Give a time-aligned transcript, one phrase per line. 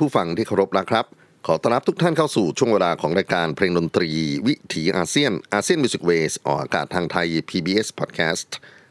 [0.00, 1.06] ผู้ฟังที่เคารพนะครับ
[1.46, 4.10] ขอต้อนรับทุกท่านเข้าสู่ช่วงเวลาของรายการเพลงดนตรี
[4.46, 8.50] วิถีอาเซียน ASEAN Music Ways ออกอากาศทางไทย PBS Podcast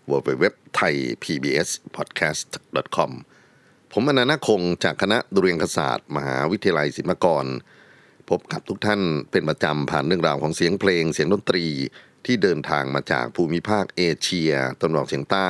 [0.09, 0.45] w w w
[0.77, 2.49] t h a i PBS Podcast
[2.95, 3.11] com
[3.93, 7.45] ผมอานันท์ นาคคงจากคณะดุริยางคศาสตร์ มหาวิทยาลัยศิลปากร
[8.29, 9.01] พบกับทุกท่าน
[9.31, 11.65] เป็นประจำผ่านเรื่องราวของเสียงเพลงเสียงดนตรี
[12.25, 15.49] ที่เดินทางมาจากภูมิภาคเอเชียตะวันออกเฉียงใต้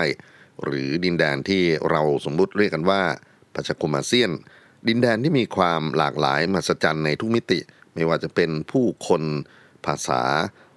[0.63, 3.01] หรือดินแดนที่เราสมมุติเรียกกันว่า
[3.55, 4.31] ประชาคมอาเซียน
[4.87, 7.59] ดินแดนที่มีความหลากหลายมหัศจรรย์ในทุกมิติ
[7.93, 9.23] ไม่ว่าจะเป็นผู้คน
[9.85, 10.21] ภาษา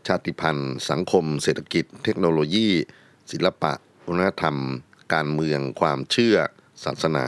[0.06, 2.68] ชาติพันธุ์ สังคม เศรษฐกิจ เทคโนโลยี
[3.30, 3.72] ศิลปะ
[4.06, 4.56] วัฒนธรรม
[5.14, 6.36] การเมือง ความเชื่อ
[6.84, 7.26] ศาสนา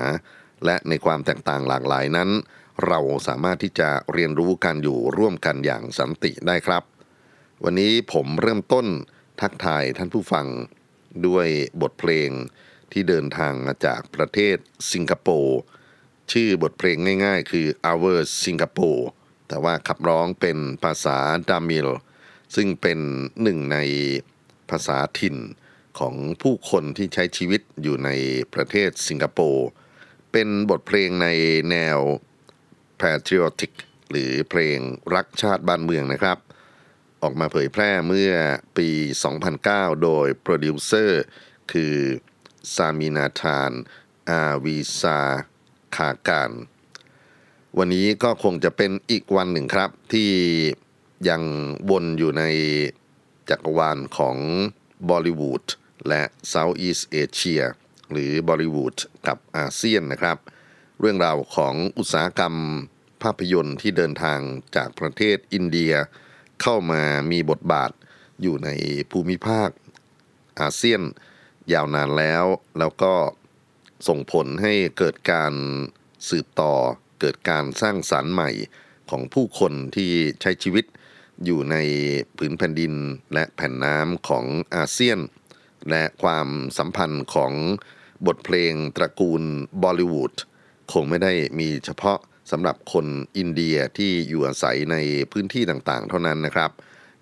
[0.64, 2.30] และในความแตกต่างหลากหลายนั้น
[2.86, 6.82] เราสามารถที่จะเรียนรู้กันอยู่ร่วมกันอย่างสันติได้ครับ
[7.64, 8.86] วันนี้ผมเริ่มต้น
[9.40, 10.46] ทักทายท่านผู้ฟัง
[11.26, 11.46] ด้วย
[11.82, 12.30] บทเพลง
[12.92, 14.56] ที่เดินทางมาจากประเทศ
[14.92, 15.60] สิงคโปร์
[16.32, 19.04] ชื่อบทเพลงง่ายๆ คือ Our Singapore
[19.48, 21.18] แต่ว่าขับร้องเป็นภาษา
[21.48, 21.88] ดามิล
[22.54, 22.98] ซึ่งเป็น
[23.42, 23.78] หนึ่งใน
[24.70, 25.36] ภาษาถิ่น
[25.98, 28.10] ของผู้คนที่ใช้ชีวิตอยู่ใน
[28.54, 29.68] ประเทศสิงคโปร์
[30.32, 31.28] เป็นบทเพลงใน
[31.70, 31.98] แนว
[33.00, 33.72] patriotic
[34.10, 34.78] หรือเพลง
[35.14, 36.38] รักชาติบ้านเมืองนะครับ
[37.22, 38.32] ออกมาเผยแพร่เมื่อ
[38.78, 38.88] ปี
[39.46, 41.22] 2009 โดยโปรดิวเซอร์
[41.72, 41.94] คือ
[42.74, 43.70] ซามินาธาน
[44.30, 45.20] อาวีซา
[45.96, 46.50] คาการ
[47.78, 50.30] วันนี้ก็คงจะเป็นอีกวันหนึ่งครับ ที่
[51.28, 51.42] ยัง
[51.90, 52.44] วนอยู่ใน
[53.50, 54.36] จักรวาลของ
[55.08, 55.64] บอลิวูด
[56.08, 56.22] และ
[56.52, 57.62] Southeast Asia
[58.10, 58.96] หรือบอลิวูด
[59.26, 60.38] กับอาเซียนนะครับ
[61.00, 62.54] เรื่องราวของอุตสาหกรรม
[63.22, 64.40] ภาพยนตร์ที่เดินทาง
[64.76, 65.92] จากประเทศอินเดีย
[66.62, 67.90] เข้ามามีบทบาท
[68.42, 68.68] อยู่ใน
[69.10, 69.70] ภูมิภาค
[70.60, 71.02] อาเซียน
[71.72, 72.44] ยาวนานแล้ว
[72.78, 73.14] แล้วก็
[74.08, 75.54] ส่งผลให้เกิดการ
[76.28, 76.74] สืบต่อ
[77.20, 78.50] เกิดการสร้างสารรค์ใหม่
[79.10, 80.10] ของผู้คนที่
[80.40, 80.84] ใช้ชีวิต
[81.44, 81.76] อยู่ใน
[82.36, 82.94] ผืนแผ่นดิน
[83.34, 84.44] และแผ่นน้ำของ
[84.74, 85.18] อาเซียน
[85.90, 86.48] และความ
[86.78, 87.52] สัมพันธ์ของ
[88.26, 89.42] บทเพลงตระกูล
[89.82, 90.34] บอลิวูด
[90.92, 92.18] คงไม่ได้มีเฉพาะ
[92.50, 93.06] สำหรับคน
[93.36, 94.96] อินเดียที่อยู่อาศัยใน
[95.32, 96.70] พื้นที่ต่างๆ เท่านั้นนะครับ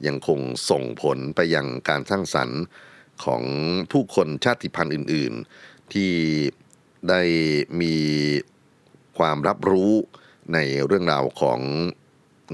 [0.07, 0.41] ยังคง
[0.71, 2.61] ส่งผลไปยังการสร้างสรรค์
[3.25, 3.43] ของ
[3.93, 5.33] ผู้คนชาติพันธุ์อื่น
[5.65, 6.13] ๆ ที่
[7.09, 7.23] ได้
[7.81, 7.97] มี
[9.19, 9.93] ความรับรู้
[10.55, 11.61] ในเรื่องราวของ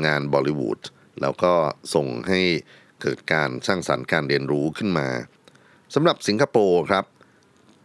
[0.06, 0.80] งานบอลิวูด
[1.20, 1.52] แล้วก็
[1.94, 2.40] ส่งให้
[3.02, 5.08] เกิดการสร้างสรรค์การเรียนรู้ขึ้นมา
[5.94, 7.04] สำหรับสิงคโปร์ครับ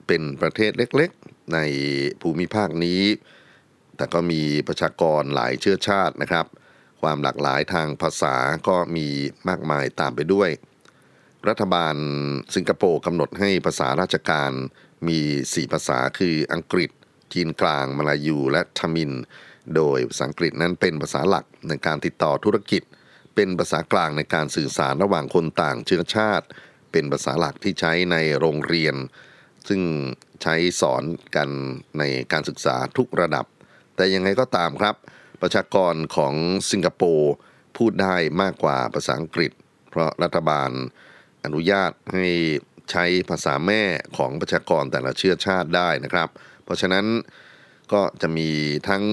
[0.07, 1.59] เป็นประเทศเล็กๆ ใน
[2.21, 3.01] ภูมิภาคนี้
[3.97, 6.45] แต่ก็มีประชากรหลายเชื้อชาตินะครับ
[7.01, 8.35] ความหลากหลายทางภาษา
[8.67, 9.07] ก็มี
[9.49, 10.49] มากมายตามไปด้วย
[11.47, 11.95] รัฐบาล
[12.55, 14.51] สิงคโปร์กำหนดให้ภาษาราชการ
[15.07, 15.19] มี
[15.49, 16.89] 4 ภาษาคืออังกฤษ
[17.33, 19.11] จีนกลาง มาลายู และทมิน
[19.75, 22.83] โดยภาษาอังกฤษนั้นเป็นภาษาหลักในการติดต่อธุรกิจ
[23.35, 26.45] เป็นภาษากลางในการสื่อสารระหว่างคนต่างเชื้อชาติ
[26.91, 28.95] เป็นภาษาหลักที่ใช้ในโรงเรียน
[29.67, 29.81] ซึ่ง
[30.41, 31.03] ใช้สอน
[31.35, 31.49] กัน
[31.99, 33.45] ในการศึกษาทุกระดับ
[33.95, 34.95] แต่ยังไงก็ตามครับ
[35.41, 36.33] ประชากรของ
[36.71, 37.31] สิงคโปร์
[37.77, 39.51] พูดได้มากกว่าภาษาอังกฤษ
[39.89, 40.71] เพราะรัฐบาล
[41.45, 42.27] อนุญาตให้
[42.91, 43.83] ใช้ภาษาแม่
[44.17, 46.29] ของประชากรแต่ละเชื้อชาติได้นะครับ
[46.63, 47.05] เพราะฉะนั้น
[47.93, 48.49] ก็จะมี
[48.89, 49.03] ทั้ง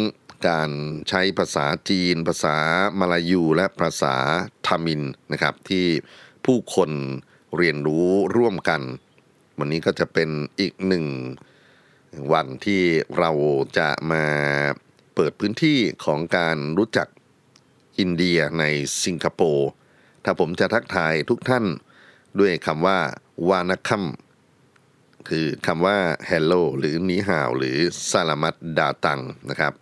[0.48, 0.70] การ
[1.08, 2.56] ใช้ภาษาจีน ภาษา
[3.00, 4.14] มาลายู และภาษา
[4.66, 5.02] ทามิน
[5.32, 5.86] นะครับ ที่
[6.44, 6.90] ผู้คน
[7.56, 8.82] เรียนรู้ร่วมกัน
[9.58, 10.28] วันนี้ก็จะเป็น
[10.60, 11.06] อีกหนึ่ง
[12.32, 12.82] วันที่
[13.18, 13.30] เรา
[13.78, 14.24] จะมา
[15.14, 17.08] เปิดพื้นที่ของการรู้จัก
[17.98, 18.64] อินเดียใน
[19.04, 19.68] สิงคโปร์
[20.24, 21.64] ถ้าผมจะทักทายทุกท่าน
[22.38, 22.98] ด้วยคำว่า
[23.48, 24.04] วานักคัม
[25.28, 25.98] คือคำว่า
[26.30, 27.78] hello หรือนีฮาวหรือ
[28.10, 29.72] ซาลามัดดาตังนะครับ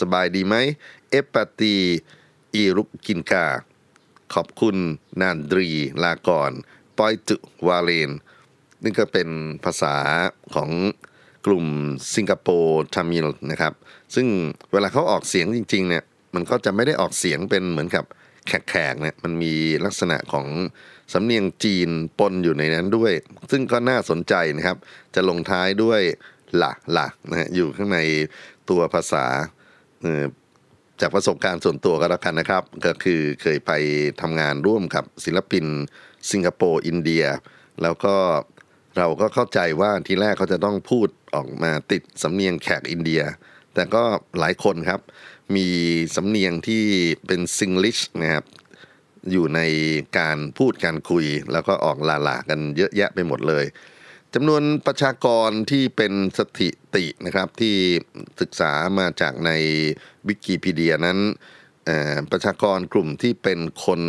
[0.00, 0.54] สบายดีไหม
[1.10, 1.74] เอปตี
[2.54, 3.46] อีรุกกินกา
[4.34, 4.76] ขอบคุณ
[5.20, 5.68] นานดรี
[6.02, 6.52] ลากร
[6.98, 7.36] ปอยตุ
[7.66, 8.10] วาเลน
[8.82, 9.28] นี่ก็เป็น
[9.64, 9.96] ภาษา
[10.54, 10.70] ของ
[11.46, 11.66] กลุ่ม
[12.14, 13.72] สิงคโปร์ทามิลนะครับ
[14.14, 14.26] ซึ่ง
[14.72, 18.04] เวลาเขาออกเสียงจริงๆเนี่ยมันก็จะไม่ได้ออกเสียงเป็นเหมือนกับ
[18.46, 19.52] แขกๆเนี่ยมันมี
[19.84, 20.46] ลักษณะของ
[21.12, 23.12] สำเนียงจีนปนอยู่ในนั้นด้วย
[23.50, 24.76] ซึ่งก็น่าสนใจนะครับ
[25.14, 26.00] จะลงท้ายด้วย
[26.62, 27.98] ละละนะฮะอยู่ข้างใน
[28.70, 29.24] ตัวภาษา
[31.00, 33.72] จากประสบการณ์ส่วนตัวก็แล้วกันนะครับ ก็คือเคยไป
[34.20, 35.64] ทำงานร่วมกับศิลปิน
[36.30, 37.24] สิงคโปร์อินเดีย
[37.82, 38.16] แล้วก็
[38.96, 43.22] เราก็เข้าใจว่าทีแรกเขาจะต้องพูดออกมาติดสำเนียงแขกอินเดีย
[43.74, 44.02] แต่ก็
[44.40, 45.00] หลายคนครับ
[45.56, 45.66] มี
[46.16, 46.84] สำเนียงที่
[47.26, 48.44] เป็นซิงลิชนะครับ
[49.32, 49.60] อยู่ใน
[50.18, 53.64] การพูดการคุย แล้วก็ออกลาลากันเยอะแยะไปหมดเลย
[54.34, 57.76] จำนวนประชากรที่เป็นสถิตินะครับที่
[58.40, 59.50] ศึกษามาจากใน
[60.28, 61.18] วิกิพีเดียนั้น
[62.30, 64.02] ประชากรกลุ่มที่เป็นคน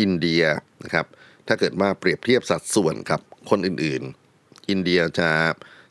[0.00, 0.44] อินเดีย
[0.84, 1.06] นะครับ
[1.46, 5.30] ถ้าเกิดว่าเปรียบเทียบสัดส่วนกับคนอื่นๆ อินเดียจะ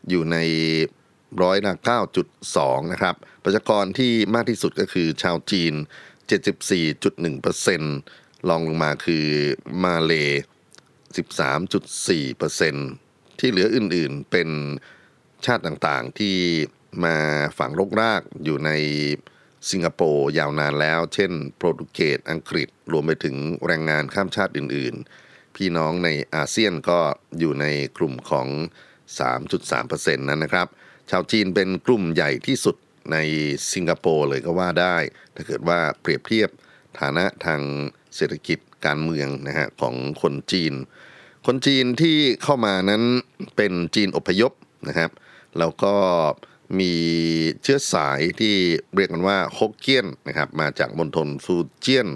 [0.09, 0.38] อยู่ใน
[1.41, 1.73] ร้อยละ
[2.33, 5.73] 9.2 นะครับ ประชากรที่มากที่สุดก็คือชาวจีน
[6.31, 9.25] 74.1% ลองลงมาคือ
[9.83, 10.13] มาเล
[11.15, 14.50] 13.4%ที่เหลืออื่นๆเป็น
[15.45, 16.38] ชาติต่างๆที่
[17.03, 17.17] มา
[17.57, 18.71] ฝังรกรากอยู่ใน
[19.69, 27.00] สิงคโปร์ยาวนานแล้ว เช่น โปรตุเกสอังกฤษ รวมไปถึงแรงงานข้ามชาติอื่นๆ พี่น้องในอาเซียนก็
[27.39, 27.65] อยู่ใน
[27.98, 28.48] กลุ่มของ
[29.19, 30.67] 3.3%นั้นนะครับ
[31.10, 32.75] ชาวจีนเป็นกลุ่มใหญ่ที่สุด
[33.12, 33.17] ใน
[33.74, 34.98] สิงคโปร์เลยก็ว่าได้
[35.36, 36.50] ถ้าเกิดว่าเปรียบเทียบ
[37.00, 37.62] ฐานะทาง
[38.15, 40.73] เศรษฐกิจการเมืองนะฮะของคนจีน
[41.45, 43.03] คนจีนที่เข้ามานั้น
[43.55, 44.51] เป็นจีนอพยพ
[44.87, 45.11] นะครับ
[45.59, 45.95] แล้วก็
[46.79, 46.93] มี
[47.61, 48.55] เชื้อสายที่
[48.95, 52.09] เรียกกันว่าฮกเกี้ยนนะครับมาจากมณฑลฟูเจียน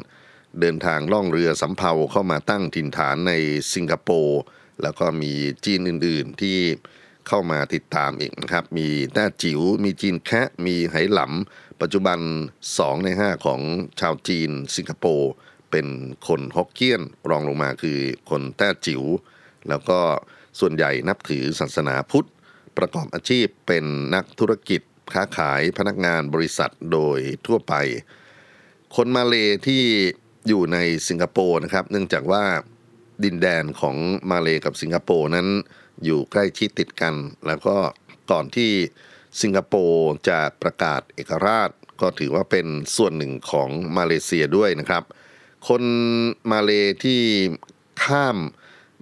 [0.59, 3.33] เดินทางล่องเรือสำเภาเข้ามาตั้งถิ่นฐานใน
[3.73, 4.41] สิงคโปร์
[4.81, 5.33] แล้วก็มี
[5.65, 6.57] จีนอื่นๆที่
[7.27, 12.19] เข้ามาติดตามอีกนะครับ มีแต้จิ๋ว มีจีนแคะมีไหหลำปัจจุบัน
[12.61, 13.61] 2 ใน 5 ของ
[13.99, 15.31] ชาวจีนสิงคโปร์
[15.71, 15.87] เป็น
[16.27, 19.03] คนฮกเกี้ยนรองลงมาคือคนแต้จิ๋ว
[19.69, 19.99] แล้วก็
[20.59, 22.29] ส่วนใหญ่นับถือศาสนาพุทธ
[22.77, 24.81] ประกอบอาชีพเป็นนักธุรกิจ
[25.13, 27.73] ค้าขายพนักงานบริษัทโดยทั่วไป
[28.95, 29.35] คนมาเล
[29.67, 29.83] ที่
[30.47, 32.43] อยู่ในสิงคโปร์นะครับ เนื่องจากว่า
[33.23, 33.95] ดินแดนของ
[34.31, 35.47] มาเลกับสิงคโปร์นั้น
[36.03, 37.15] อยู่ใกล้ชิดติดกัน
[37.47, 37.75] แล้วก็
[38.31, 38.71] ก่อนที่
[39.41, 41.69] สิงคโปร์จะประกาศเอกราช
[42.01, 45.03] ก็ถือว่าเป็นส่วนหนึ่งของมาเลเซียด้วยนะครับ
[45.67, 45.83] คน
[46.51, 46.71] มาเล
[47.03, 47.21] ที่
[48.03, 48.37] ข้าม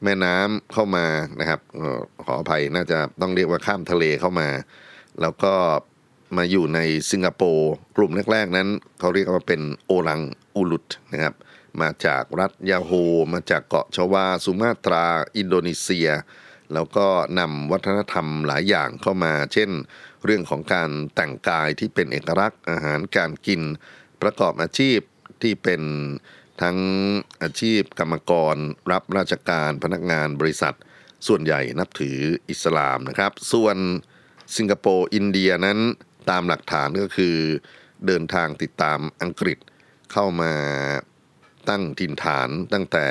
[0.03, 1.05] แม่น้ำเข้ามา
[1.39, 1.61] นะครับ
[2.25, 4.49] ขออภัยน่าจะต้องเรียกว่าข้ามทะเลเข้ามา
[5.21, 5.53] แล้วก็
[6.37, 6.79] มาอยู่ใน
[7.11, 8.67] สิงคโปร์กลุ่มแรก ๆ นั้น
[8.99, 10.21] เขาเรียกว่าเป็นโอลัง
[10.55, 11.33] อูลุตนะครับ
[11.81, 12.91] มาจากรัฐยาโฮ
[13.33, 15.05] มาจากเกาะชวาสุมาตรา
[15.37, 16.09] อินโดนีเซีย
[16.73, 17.07] แล้วก็
[17.39, 19.69] นำวัฒนธรรมหลายอย่างเข้ามา เช่น
[20.25, 23.61] เรื่องของการแต่งกายที่เป็นเอกลักษณ์อาหารการกิน
[24.21, 24.99] ประกอบอาชีพ
[25.41, 25.81] ที่เป็น
[26.61, 26.77] ทั้ง
[27.41, 28.55] อาชีพกรรมกร
[28.91, 30.75] รับราชการพนักงานบริษัท
[31.27, 32.17] ส่วนใหญ่นับถือ
[32.49, 33.77] อิสลามนะครับ ส่วน
[34.57, 35.79] สิงคโปร์อินเดียนั้น
[36.29, 37.37] ตามหลักฐานก็คือ
[38.05, 39.57] เดินทางติดตามอังกฤษ
[40.11, 40.53] เข้ามา
[41.69, 43.07] ตั้งถิ่นฐานตั้งแต่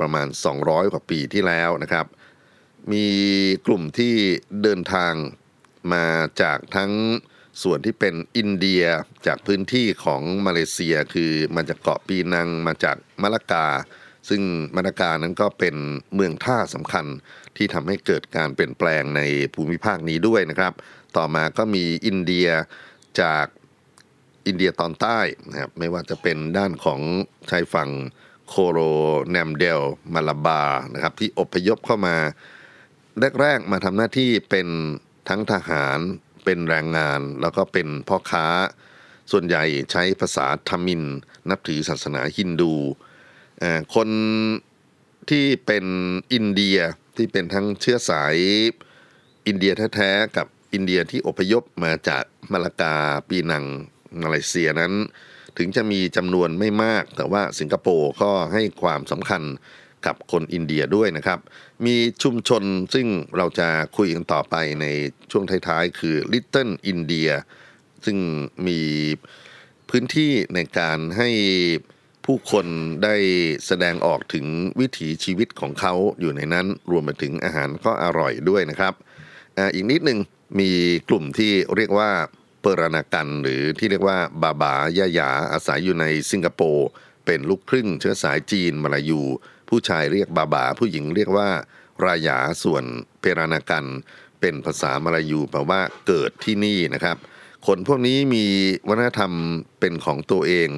[0.00, 0.26] ประมาณ
[0.60, 2.06] 200 กว่าปีที่แล้วนะครับ
[2.92, 3.06] มี
[3.66, 4.14] กลุ่มที่
[4.62, 5.12] เดินทาง
[5.92, 6.06] มา
[6.42, 6.92] จากทั้ง
[7.62, 8.84] ส่วนที่เป็นอินเดีย
[9.26, 13.66] จากพื้นที่ของมาเลเซียคือมาจากเกาะปีนังมาจากมะละกา
[14.28, 14.42] ซึ่ง
[14.76, 15.76] มะละกานั้นก็เป็น
[16.14, 17.06] เมืองท่าสำคัญ
[17.56, 19.20] ที่ทำให้เกิดการเปลี่ยนแปลงใน
[19.54, 20.72] ภูมิภาคนี้ด้วยนะครับ
[21.16, 22.48] ต่อมาก็มีอินเดีย
[23.20, 23.46] จาก
[24.46, 25.18] อินเดียตอนใต้
[25.50, 27.00] นะครับไม่ว่าจะเป็นด้านของ
[27.50, 27.90] ชายฝั่ง
[28.48, 28.78] โคโร
[29.30, 29.82] แนมเดล
[30.14, 30.62] มาลาบา
[30.94, 32.16] นะครับที่อพยพเข้ามา
[33.40, 34.68] แรกๆมาทำหน้าที่เป็น
[35.28, 35.98] ทั้งทหาร
[36.44, 38.46] เป็นแรงงาน แล้วก็เป็นพ่อค้า
[39.32, 41.02] ส่วนใหญ่ใช้ภาษาทมิน
[41.50, 42.74] นับถือศาสนาฮินดู
[43.94, 44.08] คน
[45.30, 45.84] ที่เป็น
[46.32, 46.78] อินเดีย
[47.16, 48.36] ที่เป็นทั้งเชื้อสาย
[49.46, 52.94] อินเดียแท้ๆกับอินเดียที่อพยพมาจากมาลากา
[53.28, 53.64] ปีนัง
[54.22, 54.92] มาเลเซียนั้น
[55.58, 59.42] ถึงจะมีจำนวนไม่มาก แต่ว่าสิงคโปร์ก็ให้ความสำคัญ
[60.06, 61.38] กับคนอินเดียด้วยนะครับ
[61.86, 62.62] มีชุมชน
[62.94, 64.86] ซึ่งเราจะคุยกันต่อไปใน
[65.30, 67.32] ช่วงท้ายๆ คือ Little India
[68.04, 68.18] ซึ่ง
[68.66, 68.80] มี
[69.90, 71.30] พื้นที่ในการให้
[72.24, 72.66] ผู้คน
[73.04, 73.16] ได้
[73.66, 74.46] แสดงออกถึง
[74.80, 78.94] วิถีชีวิตของเขาอยู่ในนั้น รวมไปถึงอาหารก็อร่อยด้วยนะครับ
[79.58, 80.18] ออีกนิดหนึ่ง
[80.58, 80.70] มี
[81.08, 82.10] กลุ่มที่เรียกว่า
[82.60, 86.88] เปรนากัน หรือที่เรียกว่าบาบายายาอาศัยอยู่ในสิงคโปร์
[87.26, 89.22] เป็นลูกครึ่งเชื้อสายจีนมาลายู
[89.74, 91.48] ผู้ชายเรียกบาบา ผู้หญิงเรียกว่า
[92.06, 92.84] รายาส่วน
[93.20, 93.84] เปรานากัน
[94.40, 97.16] เป็นภาษามลายูแปลว่าเกิดที่นี่นะครับ
[97.66, 98.46] คนพวกนี้มี
[98.88, 99.32] วัฒนธรรม
[99.80, 100.68] เป็นของตัวเอง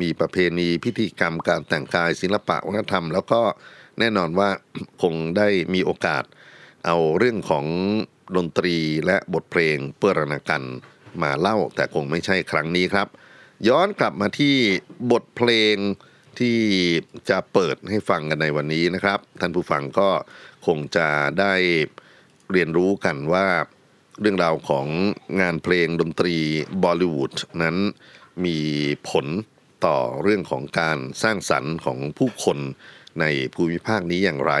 [0.00, 3.42] มีประเพณีพิธีกรรมการแต่งกายศิลปะวัฒนธรรม แล้วก็
[3.98, 4.50] แน่นอนว่า
[5.02, 6.24] คงได้มีโอกาส
[6.86, 7.66] เอาเรื่องของ
[8.36, 8.76] ดนตรี
[9.06, 10.62] และบทเพลงเปรนากัน
[11.22, 13.08] มาเล่าแต่คงไม่ใช่ครั้งนี้ครับ
[13.68, 14.56] ย้อนกลับมาที่
[15.10, 15.76] บทเพลง
[16.38, 16.58] ที่
[17.30, 20.08] จะเปิดให้ฟังกันในวันนี้นะครับ ท่านผู้ฟังก็
[20.66, 21.08] คงจะ
[21.40, 21.54] ได้
[22.52, 23.46] เรียนรู้กันว่า
[24.20, 24.86] เรื่องราวของ
[25.40, 26.36] งานเพลงดนตรี
[26.82, 27.32] บอลิวูด
[27.62, 27.76] นั้น
[28.44, 28.58] มี
[29.08, 29.26] ผล
[29.86, 32.58] ต่อเรื่องของการสร้างสรรค์ของผู้คน
[33.20, 34.52] ในภูมิภาคนี้อย่างไร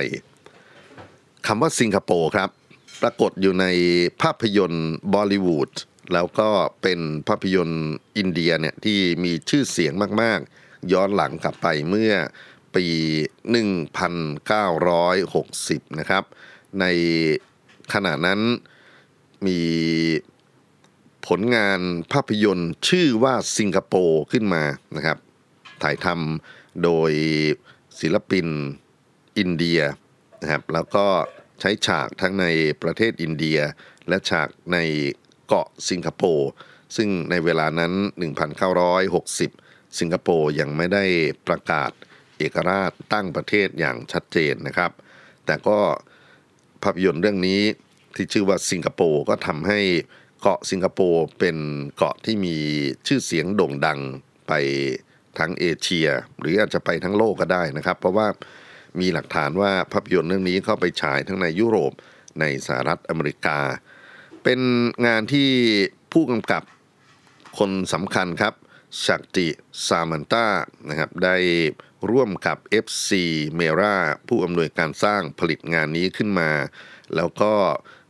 [1.46, 2.50] คำว่าสิงคโปร์ครับ
[3.02, 3.66] ปรากฏอยู่ใน
[4.22, 5.70] ภาพยนตร์บอลิวูด
[6.12, 6.48] แล้วก็
[6.82, 7.86] เป็นภาพยนตร์
[8.16, 10.50] อินเดียเนี่ยที่มีชื่อเสียงมาก ๆ
[10.92, 12.12] ย้อนหลังกลับไปเมื่อ
[12.74, 12.86] ปี
[15.02, 16.24] 1960 นะครับ
[16.80, 16.84] ใน
[17.92, 18.40] ขณะนั้น
[19.46, 19.60] มี
[21.26, 21.80] ผลงาน
[22.12, 24.64] ภาพยนตร์ชื่อว่าสิงคโปร์ขึ้นมา
[24.96, 25.18] นะครับ
[25.82, 27.12] ถ่ายทำโดย
[28.00, 28.46] ศิลปิน
[29.38, 29.80] อินเดีย
[30.42, 31.06] นะครับแล้วก็
[31.60, 32.46] ใช้ฉากทั้งใน
[32.82, 33.58] ประเทศอินเดีย
[34.08, 34.78] และฉากใน
[35.46, 36.50] เกาะสิงคโปร์
[36.96, 37.92] ซึ่งในเวลานั้น
[38.98, 39.59] 1960
[39.98, 41.04] สิงคโปร์ยังไม่ได้
[41.48, 41.90] ประกาศ
[42.38, 44.90] เอกราชตั้งประเทศอย่างชัดเจนนะครับ
[45.46, 45.78] แต่ก็
[46.82, 47.62] ภาพยนตร์เรื่องนี้
[48.16, 49.80] ที่ชื่อว่าสิงคโปร์ก็ทำให้
[50.40, 51.56] เกาะสิงคโปร์เป็น
[51.96, 52.56] เกาะที่มี
[53.06, 54.00] ชื่อเสียงโด่งดัง
[54.48, 54.52] ไป
[55.38, 56.08] ทั้งเอเชีย
[56.40, 58.26] หรืออาจจะไปทั้งโลกก็ได้นะครับ เพราะว่า
[59.00, 61.92] มีหลักฐานว่าภาพยนตร์เรื่องนี้เข้าไปฉายทั้งในยุโรป
[62.40, 63.58] ในสหรัฐอเมริกา
[64.44, 64.60] เป็น
[65.06, 65.48] งานที่
[66.12, 66.62] ผู้กำกับ
[67.58, 68.54] คนสำคัญครับ
[69.04, 69.48] ชักติ
[69.86, 70.46] ซามันตา
[70.88, 71.36] นะครับได้
[72.10, 73.10] ร่วมกับ FC
[73.58, 73.96] m e r a
[74.28, 76.50] ผู้อำนวยการสร้างผลิตงานนี้ขึ้นมา
[77.16, 77.52] แล้วก็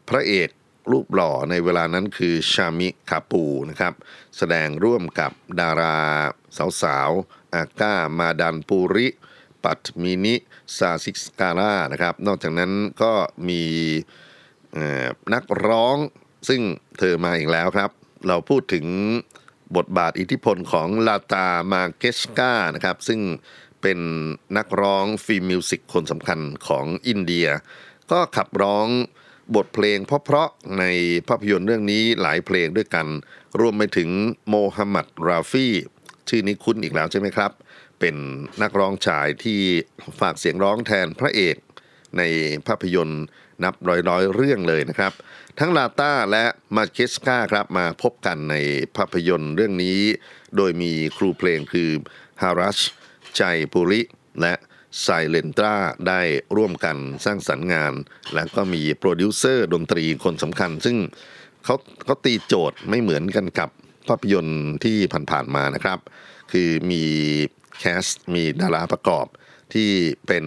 [0.09, 0.51] พระเอก
[0.91, 3.95] รูปหล่อในเวลานั้นคือชามิคาปูนะครับ
[4.37, 5.99] แสดงร่วมกับดารา
[6.83, 9.09] สาวๆอาก้ามาดันปูริ
[9.65, 10.35] ปัตมินิ
[10.77, 12.73] ซาซิสการ่านะครับ นอกจากนั้น
[13.03, 13.13] ก็
[13.49, 13.63] มี
[15.35, 15.97] นักร้อง
[16.49, 16.61] ซึ่ง
[16.99, 17.91] เธอมาอีกแล้วครับ
[18.29, 18.87] เราพูดถึง
[19.77, 23.21] บทบาทอิทธิพลของลาตามาเกสกานะครับ ซึ่ง
[23.83, 23.99] เป็น
[24.57, 27.49] นักร้อง film music คนสำคัญของอินเดีย
[28.13, 28.87] ก็ขับร้อง
[29.57, 30.85] บทเพลงเพราะๆใน
[31.29, 33.07] ภาพยนตร์เรื่องนี้หลายเพลงด้วยกัน
[33.61, 34.11] รวมไปถึง
[34.49, 35.69] โมฮัมหมัดราฟี
[36.29, 37.51] ชื่อนี้คุ้นอีกแล้วใช่ไหมครับ
[38.01, 38.17] เป็น
[38.63, 39.61] นักร้องชายที่
[40.21, 41.57] ฝากเสียงร้องแทนพระเอก
[42.19, 42.23] ใน
[42.67, 43.25] ภาพยนตร์
[43.65, 45.13] นับร้อยๆเรื่องเลยนะครับ
[45.63, 46.45] ทั้งลาต้าและ
[46.77, 48.57] มาเคสกาครับมาพบกันใน
[48.97, 50.01] ภาพยนตร์เรื่องนี้
[50.57, 51.91] โดยมีครูเพลงคือ
[52.43, 52.79] ฮารัช
[53.37, 53.43] ใจ
[53.73, 54.01] ปุริ
[54.41, 54.55] และ
[55.03, 55.77] ไซเลนตรา
[56.09, 56.21] ได้
[56.57, 57.95] ร่วมกันสร้างสรรค์งาน
[58.35, 60.97] และก็มีโปรดิวเซอร์ดนตรีคนสำคัญ ซึ่ง
[61.65, 63.71] เขาเขาตีโจทย์ไม่เหมือนกันกับ
[64.09, 64.97] ภาพยนตร์ที่
[65.31, 65.99] ผ่านๆมานะครับ
[66.53, 67.05] คือมี
[67.79, 69.27] cast มีดาราประกอบ
[69.75, 69.91] ที่
[70.27, 70.45] เป็น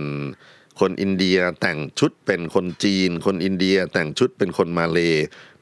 [0.79, 4.99] คนอินเดียแต่งชุดเป็นคนจีน คนอินเดียแต่งชุดเป็นคนมาเล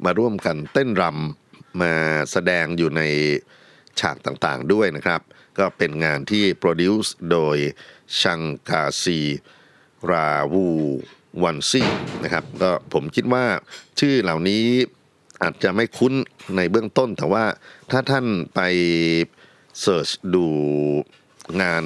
[0.06, 1.94] มาร่วมกันเต้นรำมา
[2.32, 3.02] แสดงอยู่ใน
[4.00, 5.22] ฉากต่างๆด้วยนะครับ
[5.60, 7.58] ก็เป็นงานที่โปรดิวซ์โดย
[8.22, 9.20] ชังกาซี
[10.12, 10.68] ราวู
[11.44, 11.90] วันซี่
[12.24, 13.46] นะครับก็ผมคิดว่า
[14.00, 14.64] ชื่อเหล่านี้
[15.42, 16.14] อาจจะไม่คุ้น
[16.56, 17.46] ในเบื้องต้น แต่ว่า
[17.92, 18.60] ถ้าท่านไป
[19.82, 20.46] เสิร์ชดู
[21.62, 21.86] งาน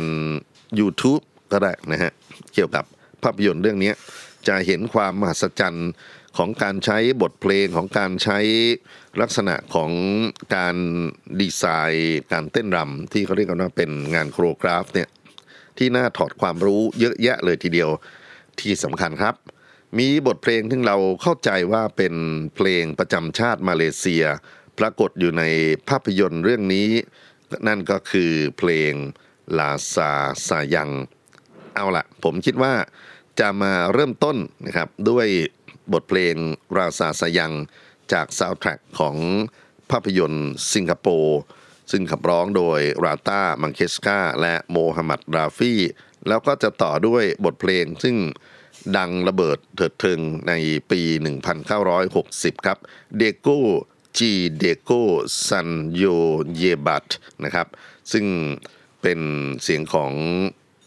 [0.79, 2.11] YouTube ก็ได้นะฮะ
[2.53, 2.85] เกี่ยวกับ
[3.25, 3.93] ภาพยนตร์เรื่องนี้
[4.47, 5.91] จะเห็นความมหัศจรรย์
[6.37, 8.39] ของการใช้บทเพลงของการใช้
[9.21, 9.91] ลักษณะของ
[10.55, 10.75] การ
[11.41, 15.09] ดีไซน์ การเต้นรำที่เขาเรียกกันว่าเป็นงานโครกราฟเนี่ย
[15.77, 17.89] ที่น่าถอดความรู้เยอะแยะเลยทีเดียว
[18.59, 19.35] ที่สำคัญครับ
[19.99, 22.13] มีบทเพลงที่เราเข้าใจว่าเป็น
[22.55, 24.25] เพลงประจำชาติมาเลเซีย
[24.79, 25.43] ปรากฏอยู่ใน
[25.89, 26.89] ภาพยนตร์เรื่องนี้
[27.67, 28.93] นั่นก็คือเพลง
[29.57, 30.11] ลาซา
[30.47, 30.89] ซายัง
[31.75, 32.73] เอาละผมคิดว่า
[33.39, 35.27] จะมาเริ่มต้นนะครับด้วย
[35.93, 36.35] บทเพลง
[36.77, 37.53] Rasa Sayang
[38.13, 39.15] จากซาวด์แทร็กของ
[39.91, 41.39] ภาพยนตร์สิงคโปร์
[41.91, 45.81] ซึ่งขับร้องโดยราตามังเคสกาและโมฮัมหมัดราฟี่
[46.27, 48.15] แล้วก็จะต่อด้วยบทเพลงซึ่ง
[48.97, 50.53] ดังระเบิดเถิดเทิงใน
[50.91, 51.01] ปี
[51.83, 52.77] 1960 ครับ
[53.17, 53.59] เดโก้
[54.17, 55.01] จีเดโก้
[55.47, 56.03] ซันโย
[56.55, 57.07] เยบัต
[57.43, 57.67] นะครับ
[58.11, 58.25] ซึ่ง
[59.01, 59.19] เป็น
[59.63, 60.13] เสียงของ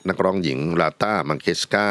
[0.09, 1.89] นักร้องหญิงลาต้ามังเคสกา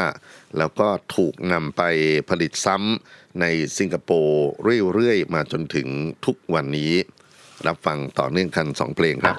[0.57, 1.81] แล้วก็ถูกนำไป
[2.29, 3.45] ผลิตซ้ำใน
[3.77, 4.47] สิงคโปร์
[4.93, 5.88] เรื่อยๆ มาจนถึง
[6.25, 6.93] ทุกวันนี้
[7.67, 9.38] รับฟังต่อเนื่องกันสองเพลงครับ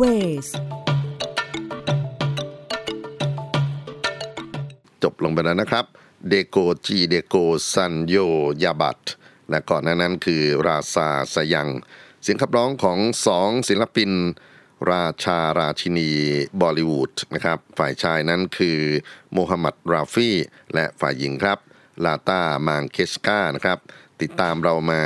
[0.00, 0.64] Music Wave
[4.84, 5.84] สจบลงไปแล้วนะครับ
[6.28, 6.56] เดโก
[6.86, 7.34] จีเดโก
[7.72, 8.14] ซันโย
[8.62, 9.00] ยาบัต
[9.50, 11.68] และก่อนหน้านั้นคือ Rasa Sayang
[12.22, 14.10] เสียงขับร้องของสองศิลปิน
[14.92, 16.10] ราชาราชินี
[16.60, 18.80] บอลิวูดนะครับฝ่ายชายนั้นคือ
[19.32, 20.36] โมฮัมหมัดราฟี่
[20.74, 21.58] และฝ่ายหญิงครับ
[22.04, 23.78] ลาตามางเคสกานะครับ
[24.20, 25.02] ติดตามเรามา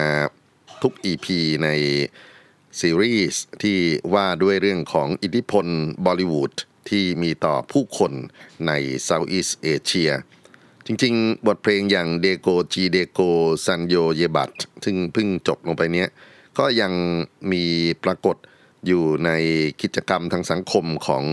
[0.82, 1.26] ทุก EP
[1.64, 1.68] ใน
[2.80, 3.78] ซีรีส์ที่
[4.14, 5.66] ว่าด้วยเรื่องของอิทธิพล
[6.06, 6.52] บอลิวูด
[6.90, 8.12] ที่มีต่อผู้คน
[8.66, 8.72] ใน
[9.04, 10.10] Southeast Asia
[10.86, 13.20] จริงๆ บทเพลงอย่างเดโกจีเดโก
[13.64, 14.50] ซันโยเยบัต
[14.84, 16.08] ซึ่งเพิ่งจบลงไปเนี้ย
[16.58, 16.92] ก็ยัง
[17.52, 17.64] มี
[18.04, 18.36] ปรากฏ
[18.86, 19.30] อยู่ใน
[19.82, 21.24] กิจกรรมทางสังคมของ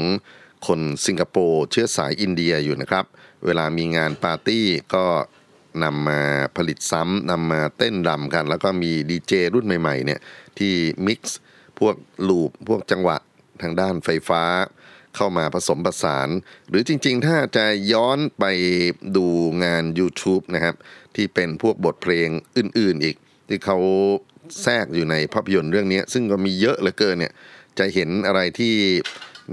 [0.68, 3.06] คนสิงคโปร์เชื้อสายอินเดียอยู่นะครับ
[3.46, 5.06] เวลามีงานปาร์ตี้ก็
[5.84, 6.22] นำมา
[6.58, 10.20] ผลิตซ้ำนำมาเต้นรำกัน แล้วก็มีดีเจรุ่นใหม่ๆเนี่ย
[10.60, 10.74] ที่
[11.08, 11.40] มิกซ์
[11.80, 11.96] พวก
[12.28, 13.18] ลูปพวกจังหวะ
[13.62, 14.44] ทางด้านไฟฟ้า
[15.16, 16.30] เข้ามาผสมผสาน
[16.70, 18.46] หรือจริงๆ ถ้าจะย้อนไป
[19.18, 19.26] ดู
[19.64, 20.76] งาน YouTube นะครับ
[21.16, 22.28] ที่เป็นพวกบทเพลง
[22.58, 23.16] อื่นๆอีก
[23.48, 23.78] ที่เขา
[24.62, 27.34] แทรกอยู่ในภาพยนตร์เรื่องนี้ ซึ่งก็มีเยอะเหลือเกินเนี่ย
[27.80, 28.76] จะเห็นอะไรที่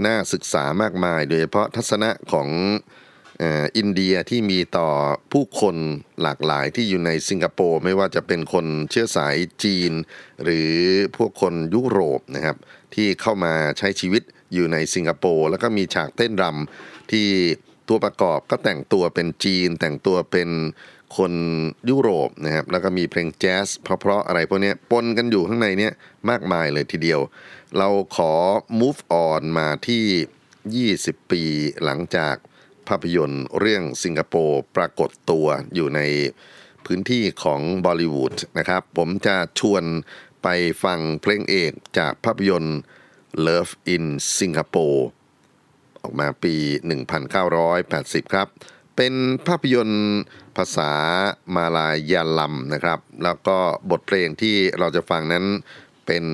[0.06, 2.48] น่าศึกษามากมาย โดยเฉพาะทัศนะของ
[3.42, 4.88] อ่ออินเดียที่มีต่อ
[5.32, 5.76] ผู้คน
[6.22, 9.92] หลากหลายที่อยู่ในสิงคโปร์ไม่ว่าจะเป็นคนเชื้อสายจีน
[10.42, 10.72] หรือ
[11.16, 12.56] พวกคนยุโรปนะครับ
[12.94, 14.22] ที่เข้ามาใช้ชีวิต
[14.54, 17.28] อยู่ในสิงคโปร์แล้วก็มีฉากเต้นรำที่
[17.88, 20.50] ตัวประกอบก็แต่งตัวเป็นจีน แต่งตัวเป็น
[21.16, 21.32] คน
[21.90, 25.92] ยุโรปนะครับแล้วก็มีเพลงแจ๊สเพราะๆอะไรพวกนี้ปนกันอยู่ข้างในเนี้ย
[26.30, 27.20] มากมายเลยทีเดียว
[27.78, 28.32] เราขอ
[28.80, 31.42] move on มาที่ 20 ปี
[31.84, 32.34] หลังจาก
[32.88, 36.00] ภาพยนตร์เรื่องสิงคโปร์ปรากฏตัวอยู่ใน
[36.86, 39.84] พื้นที่ของบอลิวูดนะครับ ผมจะชวน
[40.42, 40.48] ไป
[40.84, 42.78] ฟังเพลงเอกจากภาพยนตร์
[43.46, 44.04] Love in
[44.36, 45.00] Singapore
[46.02, 46.54] ออกมาปี
[47.44, 48.48] 1980 ครับ
[48.96, 49.14] เป็น
[49.46, 50.14] ภาพยนตร์
[50.56, 50.92] ภาษา
[51.54, 53.58] มาลายาลัมนะครับ แล้วก็
[53.90, 55.44] บทเพลงที่เราจะฟังนั้น
[56.06, 56.24] เป็น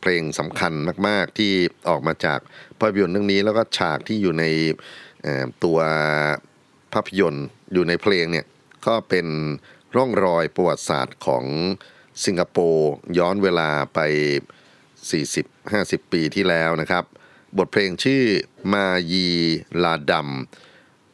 [0.00, 0.72] เพลงสำคัญ
[1.08, 1.52] มาก ๆ ที่
[1.88, 2.40] ออกมาจาก
[2.78, 4.44] ภาพยนตร์เรื่องนี้แล้วก็ฉากที่อยู่ใน
[5.64, 5.78] ตัว
[6.92, 8.46] ภาพยนตร์อยู่ในเพลงเนี่ย
[8.86, 9.26] ก็เป็น
[9.96, 11.44] ร่องรอยประวัติศาสตร์ของ
[12.24, 13.98] สิงคโปร์ย้อนเวลาไป
[15.04, 17.04] 40-50 ปีที่แล้วนะครับ
[17.58, 18.24] บทเพลงชื่อ
[18.72, 19.28] มายี
[19.82, 20.28] ลาดัม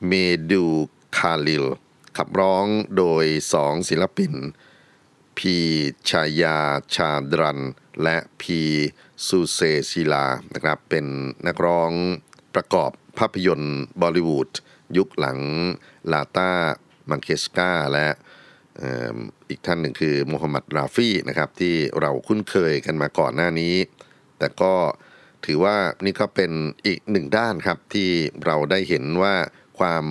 [0.06, 0.12] เม
[0.50, 0.64] ดู
[1.16, 1.64] คาลิล
[2.16, 2.66] ขับร้อง
[2.96, 4.32] โดยสองศิลปิน
[5.38, 5.56] พี
[6.08, 6.58] ชายา
[6.94, 7.60] ชาดรัน
[8.02, 8.60] และพี
[9.26, 11.06] ซูเซศิลานะครับเป็น
[11.46, 11.92] นักร้อง
[12.54, 14.50] ประกอบ ภาพยนตร์บอลิวูด
[14.96, 15.38] ยุคหลัง
[16.12, 16.52] ลาตา
[17.10, 18.08] มังเคสกาและ
[19.50, 23.74] อีกท่านหนึ่งคือโมฮัมหมัดราฟี่นะครับที่เราคุ้นเคยกันมาก่อนหน้านี้
[24.38, 24.74] แต่ก็
[25.44, 26.52] ถือว่านี่ก็เป็น
[26.86, 28.10] อีกหนึ่งด้านครับที่
[28.44, 29.34] เราได้เห็นว่า
[29.78, 30.06] ความ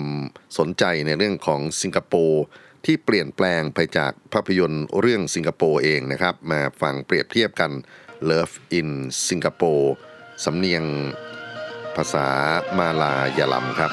[0.58, 2.42] สนใจในเรื่องของสิงคโปร์
[2.84, 7.72] ที่เปลี่ยนแปลงไปจากภาพยนตร์เรื่องสิงคโปร์เองนะครับ มาฟังเปรียบเทียบกัน
[8.30, 8.90] Love in
[9.26, 9.86] Singapore
[10.44, 10.84] สำเนียง
[11.98, 12.28] ภาษา
[12.78, 13.92] มาลายาลัมครับ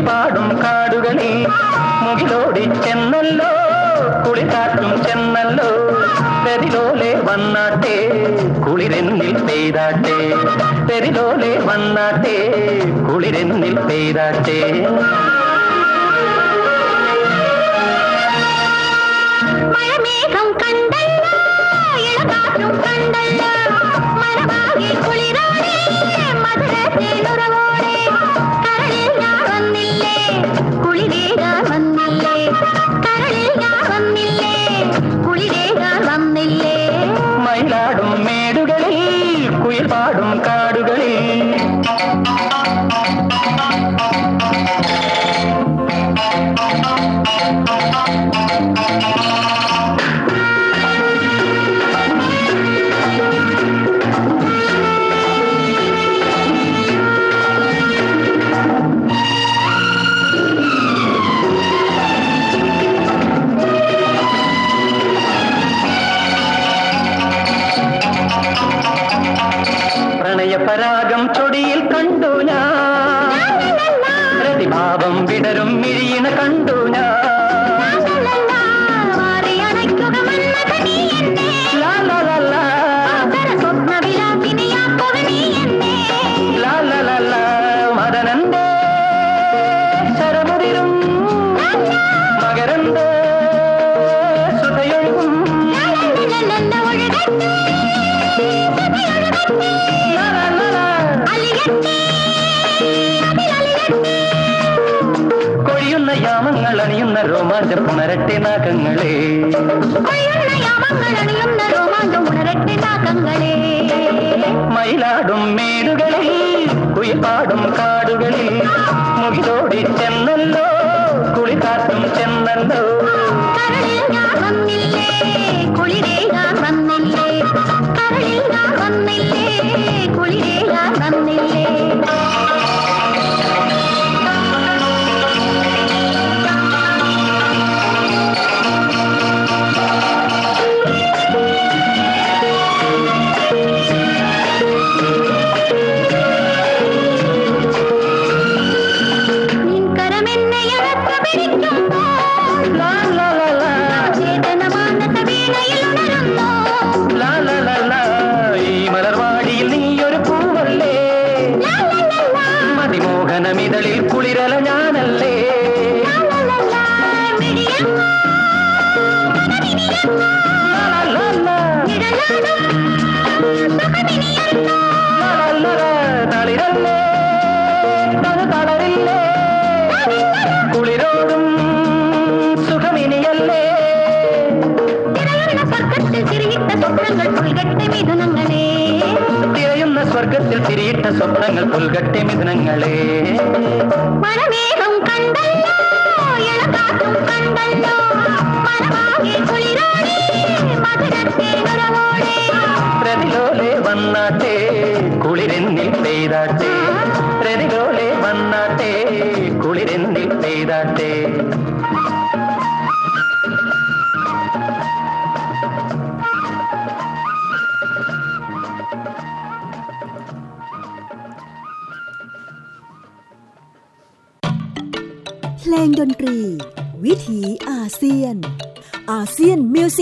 [0.00, 1.46] പാടും കാടുകളെ.
[2.02, 3.50] മുകിലോടി ചെന്നല്ലോ
[4.28, 5.70] കുളികാറ്റും ചെന്നല്ലോ.
[6.46, 7.96] തെരിലോലെ വന്നാട്ടെ
[8.66, 10.18] കുളിരെന്നിൽ പെയ്താട്ടെ.
[10.90, 12.36] തെരിലോലെ വന്നാട്ടെ
[13.12, 14.60] കുളിരെന്നിൽ പെയ്താട്ടെ.
[19.74, 20.75] മഴമേഘം കണ്ടല്ലോ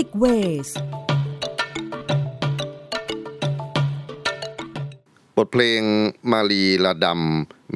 [0.05, 1.05] ซียน Music Wave
[5.07, 5.81] สบทเพลง
[6.31, 7.21] มาลีลาดัม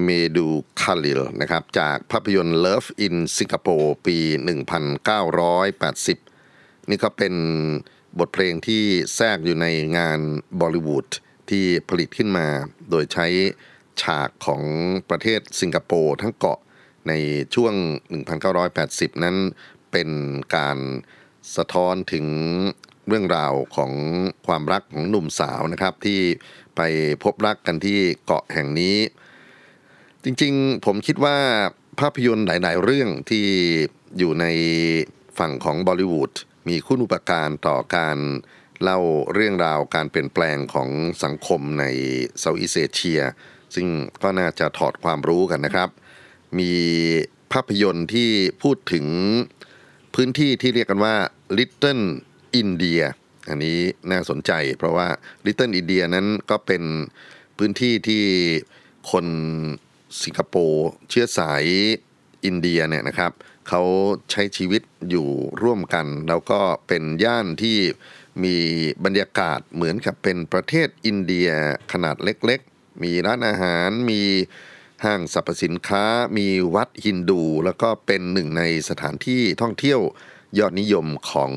[0.04, 0.48] เมดู
[0.82, 7.34] คาลิลนะครับจากภาพยนตร์ Love in Singapore ปี 1980 นี่ก็เป็น
[8.20, 8.84] บทเพลงที่
[9.16, 9.68] แทรกอยู่ใน
[9.98, 10.20] งาน
[10.60, 11.08] บอลิวูด
[11.50, 12.48] ที่ผลิตขึ้นมา
[12.90, 13.28] โดยใช้
[14.02, 14.64] ฉากของ
[15.10, 16.60] ประเทศสิงคโปร์ทั้งเกาะ
[17.08, 17.14] ใน
[17.56, 17.74] ช่วง
[18.48, 19.36] 1980 นั้น
[19.92, 20.10] เป็น
[20.56, 20.78] การ
[21.58, 22.26] สะท้อนถึง
[23.08, 23.92] เรื่องราวของ
[24.48, 26.20] ความรักของหนุ่มสาวนะครับ ที่
[26.76, 26.82] ไป
[27.24, 28.98] พบรักกันที่เกาะแห่งนี้
[30.24, 31.38] จริงๆ ผมคิดว่า
[32.00, 33.46] ภาพยนตร์หลาย ๆ เรื่องที่
[34.18, 34.46] อยู่ใน
[35.40, 36.32] ฝั่งของบอลิวูด
[36.68, 38.18] มีคุณอุปการต่อการ
[38.82, 39.00] เล่า
[39.34, 40.90] เรื่องราวการเปลี่ยนแปลงของ
[41.24, 41.86] สังคมใน
[42.40, 43.22] เซาท์อีสเอเชีย
[43.76, 43.88] ซึ่ง
[44.24, 45.90] ก็น่าจะถอดความรู้กันนะครับ
[46.60, 46.72] มี
[47.54, 48.30] ภาพยนตร์ที่
[48.62, 49.06] พูดถึง
[50.16, 51.16] พื้นที่ที่เรียกกันว่า
[51.58, 52.04] Little
[52.62, 53.04] India
[53.50, 53.80] อันนี้
[54.12, 55.08] น่าสนใจ เพราะว่า
[55.46, 56.84] Little India นั้นก็เป็น
[57.58, 58.24] พื้นที่ที่
[59.12, 59.26] คน
[60.24, 61.64] สิงคโปร์เชื้อสาย
[62.46, 63.32] อินเดียเนี่ยนะครับ
[63.70, 63.82] เขา
[64.32, 65.28] ใช้ชีวิตอยู่
[65.64, 67.78] ร่วมกัน แล้วก็เป็นย่านที่
[68.44, 68.56] มี
[69.06, 71.50] บรรยากาศเหมือนกับเป็นประเทศอินเดีย
[71.92, 74.22] ขนาดเล็กๆ มีร้านอาหารมี
[75.04, 76.04] ห้างสรรพสินค้า
[76.38, 80.00] มีวัดฮินดู แล้วก็เป็นหนึ่งในสถานที่ท่องเที่ยว
[80.60, 81.52] ยอดนิยมของ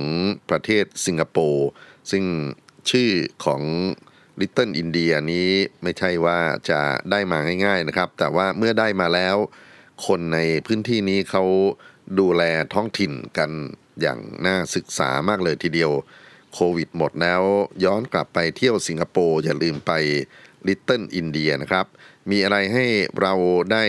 [0.50, 1.68] ประเทศสิงคโปร์
[2.10, 2.24] ซึ่ง
[2.90, 3.10] ชื่อ
[3.44, 3.62] ของ
[4.40, 5.50] Little India นี้
[5.82, 6.38] ไม่ใช่ว่า
[6.70, 6.80] จะ
[7.10, 9.36] ได้มาง่าย ๆนะครับ แต่ว่าเมื่อได้มาแล้ว
[10.06, 11.44] คนในพื้นที่นี้เขา
[12.20, 12.42] ดูแล
[12.74, 13.50] ท้องถิ่นกัน
[14.00, 15.92] อย่างน่าศึกษามากเลยทีเดียว
[16.54, 17.42] โควิดหมดแล้ว
[17.84, 19.92] ย้อนกลับไปเที่ยวสิงคโปร์อย่าลืมไป
[20.66, 21.86] Little India นะครับ
[22.30, 22.84] มีอะไรให้
[23.20, 23.32] เรา
[23.72, 23.84] ได้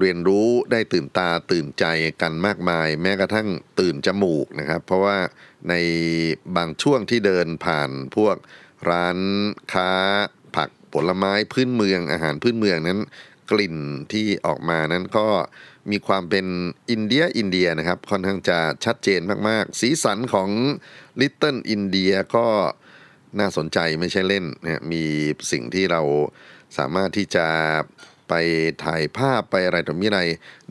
[0.00, 1.84] เรียนรู้ได้ตื่นตาตื่นใจ
[2.22, 3.48] กันมากมาย แม้กระทั่ง
[3.80, 5.18] ตื่นจมูกนะครับ เพราะว่า
[5.68, 5.74] ใน
[6.56, 8.36] บางช่วงที่เดินผ่านพวก
[8.90, 9.18] ร้าน
[9.72, 9.92] ค้า
[10.56, 13.00] ผักผลไม้พื้นเมืองอาหารพื้นเมืองนั้น
[13.50, 13.76] กลิ่น
[14.12, 15.28] ที่ออกมานั้นก็
[15.90, 16.46] มีความเป็น
[16.90, 20.50] อินเดียอินเดียนะครับ ค่อนข้างจะชัดเจนมากๆ สีสันของ
[21.20, 22.46] Little India ก็
[23.38, 25.04] น่าสนใจไม่ใช่เล่นนะมี
[25.52, 26.02] สิ่งที่เรา
[26.78, 27.46] สามารถที่จะ
[28.28, 28.34] ไป
[28.84, 30.22] ถ่ายภาพไปอะไรต่อมีอะไร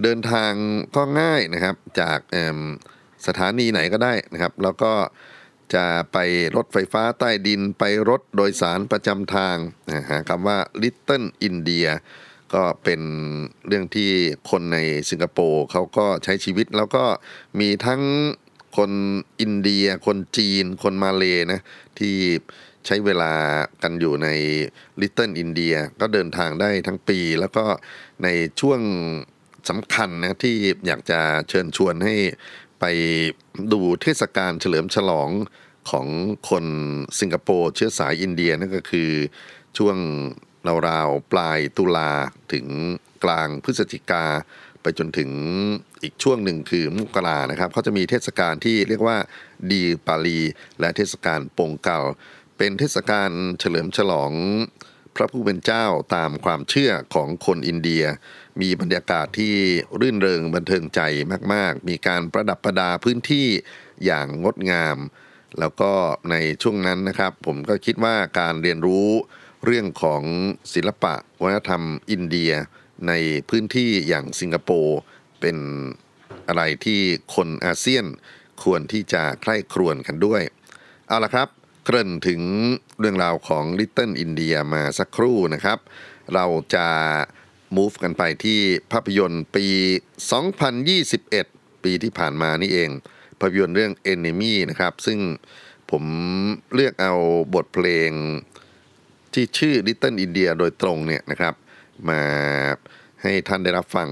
[0.03, 0.51] เดินทาง
[0.95, 2.19] ก็ง่ายนะครับ จาก
[3.27, 4.93] สถานีไหนก็ได้นะครับ แล้วก็
[5.75, 6.17] จะไป
[6.55, 9.57] รถไฟฟ้าใต้ดินไปรถโดยสารประจำทาง
[9.89, 11.89] นะฮะคำว่า Little India
[12.53, 13.01] ก็เป็น
[13.67, 14.11] เรื่องที่
[14.49, 14.77] คนใน
[15.09, 17.05] สิงคโปร์เขาก็ใช้ชีวิตแล้วก็
[17.59, 18.01] มีทั้ง
[18.77, 18.91] คน
[19.41, 21.61] อินเดีย คนจีน คนมาเลนะ
[21.99, 22.17] ที่
[22.85, 23.33] ใช้เวลา
[23.83, 24.27] กันอยู่ใน
[25.01, 27.65] ลิตเติ้ลอินเดียก็เดินทางได้ทั้งปี แล้วก็
[28.23, 28.27] ใน
[28.59, 28.81] ช่วง
[29.69, 30.55] สำคัญนะที่
[30.87, 31.19] อยากจะ
[31.49, 32.15] เชิญชวนให้
[32.79, 32.85] ไป
[33.71, 35.29] ดูเทศกาลเฉลิมฉลอง
[35.91, 36.07] ของ
[36.49, 36.65] คน
[37.19, 39.11] สิงคโปร์เชื้อสายอินเดียนั่นก็คือ
[39.77, 39.97] ช่วง
[40.89, 42.11] ราวๆปลายตุลา
[42.53, 42.65] ถึง
[43.23, 44.25] กลางพฤศจิกา
[44.81, 45.31] ไปจนถึง
[46.03, 49.17] อีกช่วงหนึ่งคือมกรานะครับเขาจะมีเทศกาลที่เรียกว่า
[49.71, 50.39] ดีปาลี
[50.79, 52.01] และเทศกาลปงเก่า
[52.63, 54.31] เป็นเทศกาลเฉลิมฉลอง
[55.15, 55.85] พระผู้เป็นเจ้า
[56.15, 58.03] ตามความเชื่อของคนอินเดีย
[58.61, 59.55] มีบรรยากาศที่
[59.99, 61.01] รื่นเริงบันเทิงใจ
[61.53, 63.47] มาก ๆ มีการประดับประดาพื้นที่
[64.05, 64.97] อย่างงดงาม
[65.59, 65.91] แล้วก็
[66.31, 69.07] ในช่วงนั้นนะครับ ผมก็คิดว่าการเรียนรู้
[69.65, 70.23] เรื่องของ
[70.73, 72.51] ศิลปะวัฒนธรรมอินเดีย
[73.07, 73.13] ใน
[73.49, 74.99] พื้นที่อย่างสิงคโปร์
[75.39, 75.57] เป็น
[76.47, 76.99] อะไรที่
[77.35, 78.05] คนอาเซียน
[78.63, 80.41] ควรที่จะใคร่ครวญกันด้วย
[81.09, 81.49] เอาละครับ
[81.83, 82.41] เกริ่นถึง
[82.99, 85.79] เรื่องราวของ Little India มาสักครู่นะครับ
[86.33, 86.87] เราจะ
[87.77, 88.59] move กันไปที่
[88.91, 89.67] ภาพยนตร์ปี
[90.51, 92.89] 2021 ปีที่ผ่านมานี่เอง
[93.39, 95.19] ภาพยนตร์เรื่อง Enemy นะครับ ซึ่ง
[95.91, 96.03] ผม
[96.73, 97.13] เลือกเอา
[97.55, 98.11] บทเพลง
[99.33, 101.53] ที่ชื่อ Little India โดยตรงเนี่ยนะครับ
[102.09, 102.21] มา
[103.21, 104.09] ให้ท่านได้รับฟัง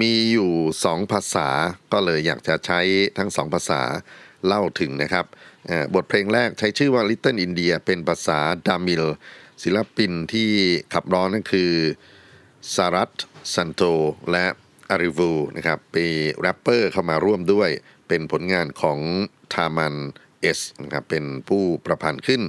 [0.00, 0.52] มีอยู่
[0.84, 1.48] สองภาษา
[1.92, 2.80] ก็เลยอยากจะใช้
[3.18, 3.80] ทั้งสองภาษา
[4.46, 5.26] เล่าถึงนะครับ
[5.94, 9.04] บทเพลงแรกใช้ชื่อว่า Little India เป็นภาษาทามิล
[9.62, 10.48] ศิลปินที่
[10.94, 11.72] ขับร้องนั่นคือ
[12.74, 13.10] สารัต
[13.54, 13.82] ซันโต
[14.30, 14.46] และ
[14.90, 17.70] อาริวูนะครับเป็นแรปเปอร์เข้ามาร่วมด้วย
[18.08, 18.98] เป็นผลงานของ
[19.52, 19.94] ทามัน
[20.40, 22.42] เอสนะครับเป็นผู้ประพันธ์ขึ้น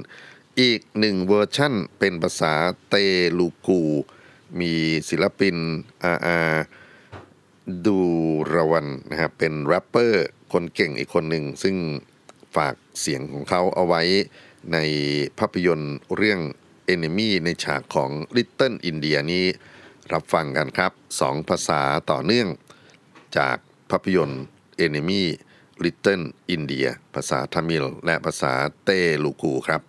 [0.60, 2.52] อีกหนึ่งเวอร์ชั่นเป็นภาษา
[2.90, 2.94] เต
[3.38, 3.82] ลูกู
[4.60, 4.72] มี
[5.08, 5.56] ศิลปิน
[6.04, 6.38] อาอา
[7.86, 7.98] ดู
[8.54, 11.76] รวันนะครับเป็นแรปเปอร์คนเก่งอีกคนหนึ่งซึ่ง
[12.56, 14.02] ฝาก เสียงของเขาเอาไว้
[14.72, 14.78] ใน
[15.38, 16.40] ภาพยนตร์เรื่อง
[16.94, 19.46] Enemy ในฉากของ Little India นี้
[20.12, 21.80] รับฟังกันครับสองภาษา
[22.10, 22.48] ต่อเนื่อง
[23.38, 23.56] จาก
[23.90, 24.44] ภาพยนตร์
[24.84, 25.22] Enemy
[25.84, 26.24] Little
[26.56, 28.52] India ภาษาทามิล และภาษา
[28.84, 28.90] เต
[29.24, 29.80] ลูกูครับ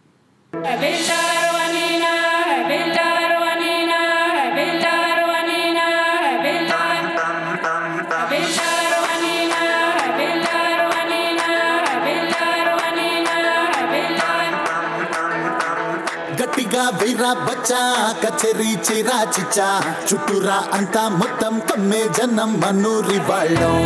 [16.74, 17.82] Belarwanina, వీరా బచ్చా
[18.24, 19.68] కచేరి చిరా చిచ్చా
[20.08, 23.78] చుట్టూరా అంతా మొత్తం కమ్మే జనం మనూరి వాళ్ళం.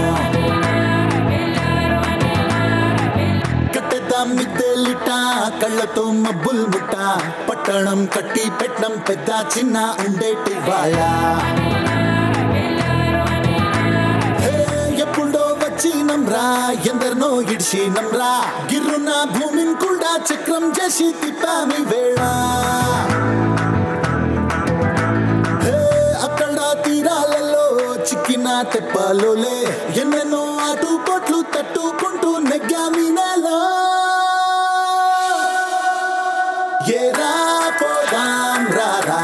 [3.75, 5.09] కట్టెదా మిద్దెలిట
[5.63, 6.95] కళ్ళతో మబ్బుల్ ముట్ట
[7.49, 10.99] పట్టణం కట్టి పెట్టడం పెద్ద చిన్న ఉండేటి వాళ్ళ.
[15.79, 16.43] ఎప్పుడో వచ్చినంరా
[16.89, 18.29] ఎందరినో ఇడిచినంరా
[18.69, 22.19] గిర్రున్న భూమిని కూడా చక్రం చేసి తిప్పామి వేళ.
[25.65, 25.75] హే,
[26.25, 27.65] అక్కడ తీరాలలో
[28.07, 29.57] చిక్కిన తెప్పలోలే
[30.01, 33.47] ఎన్నెన్నో ఆటుపోట్లు తట్టుకుంటూ నెగ్గామి నేల.
[36.97, 37.33] ఏరా
[37.79, 39.21] పోదాం రారా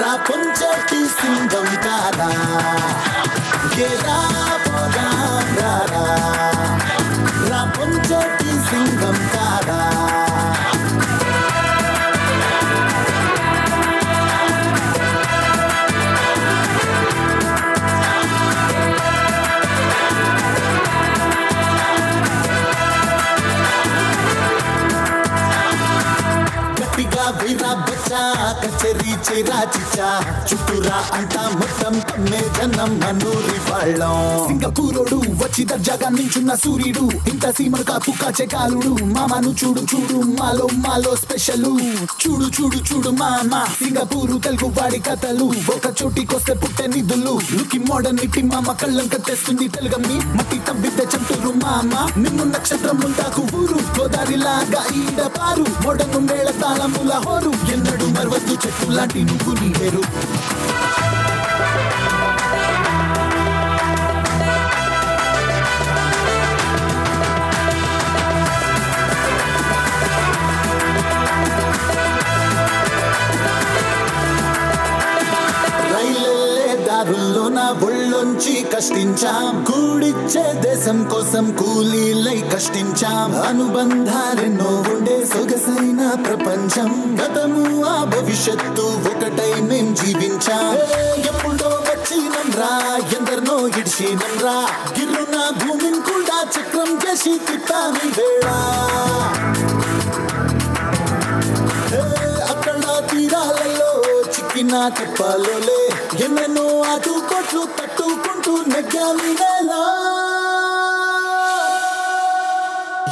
[0.00, 2.30] రా పొంచటి సింగం కారా
[3.84, 4.18] ఏరా
[29.24, 30.43] Tira de tá.
[30.74, 37.30] చిరా అంటా మొత్తం తమ్మే జనం మనూరి వాళ్ళం సింగపూరోడు వచ్చి దర్జాగా నించున్న సూర్యుడు.
[37.30, 39.04] ఇంత సీమలు కాపు కాచే కాలుడు.
[39.04, 41.64] మామను చూడు చూడు మాలో మాలో స్పెషల్.
[42.22, 45.44] చూడు చూడు చూడు మామ సింగపూరు తెలుగు వాడి కథలు.
[45.44, 47.40] ఒక చోటికొస్తే పుట్టే నిధులు.
[47.52, 52.20] లుకి మోడర్న్ ఇట్టి మామ కళ్ళం కట్టేస్తుంది తెలుగమ్మి మట్టి తవ్వితే చంటూరు మామ.
[52.20, 54.00] నిన్ను నక్షత్రం ఉంటాకు ఊరు.
[54.00, 55.66] గోదావరి లాగా ఈడ పారు.
[55.82, 57.50] మోడను మేళ తాళముల హోరు.
[57.72, 59.74] ఎన్నడు మరవద్దు చెట్టు లాంటి నువ్వు నీ
[78.84, 79.64] ఒళ్ళొంచి కష్టించాం.
[79.64, 83.42] కూడిచ్చే దేశం కోసం కూలీలై కష్టించాం.
[83.42, 87.18] అనుబంధాలెన్నో ఉండే సొగసైన ప్రపంచం.
[87.22, 90.74] గతము ఆ భవిష్యత్తు ఒకటై మేం జీవించాం.
[91.20, 94.68] ఎప్పుడో వచ్చినంరా ఎందరినో ఇడిచినంరా
[94.98, 98.48] గిర్రున భూమిని కూడా చక్రం చేసి తిప్పాని వేళ.
[101.94, 102.00] ఏ,
[102.42, 102.74] అక్కడ
[103.10, 105.88] తీరాలలో చిక్కిన తెప్పాలోలే.
[106.24, 107.64] ఎన్నెన్నో ఆటుకోట్లు
[108.44, 109.70] తట్టుకుంటూ నెగ్గాలి వేళ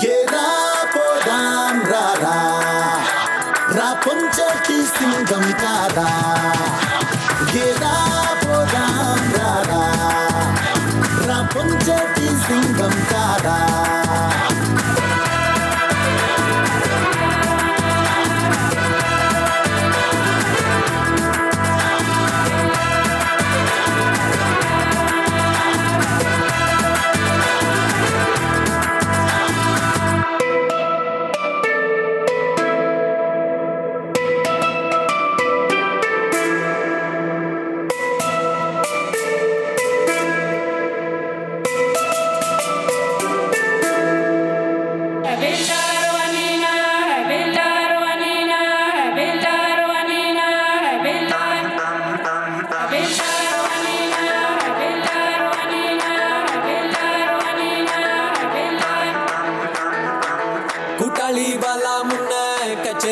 [0.09, 0.49] ఏరా
[0.95, 2.37] పోదాం రారా
[3.77, 6.09] రా పొంచటి సింగం కారా
[7.63, 7.95] ఏరా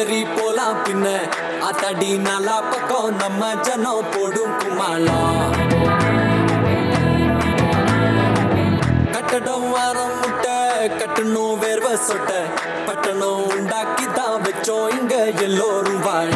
[0.01, 1.07] ஏறி போலாம் பின்ன.
[1.69, 5.49] அத்தடி நல்லா பக்கம் நம்ம ஜனம் போடும் குமாளம்
[9.15, 10.57] கட்டடம் வாரம் முட்டை
[11.01, 12.31] கட்டணும் வேர்வை சொட்ட.
[12.87, 16.31] பட்டணம் உண்டாக்கி தான் வச்சோம் இங்க எல்லோரும் வாழ.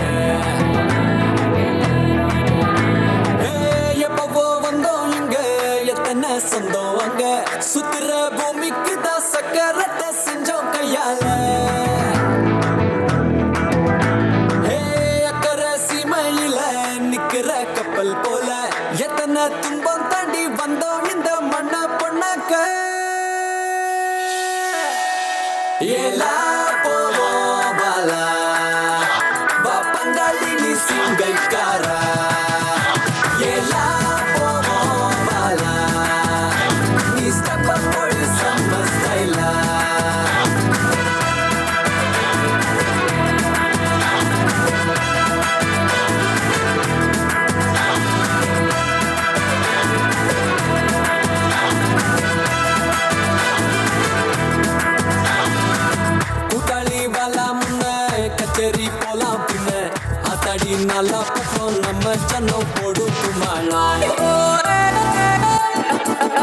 [31.09, 31.94] ninguém cara.